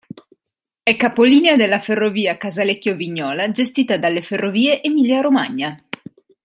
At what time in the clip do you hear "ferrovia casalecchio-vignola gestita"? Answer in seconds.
1.79-3.97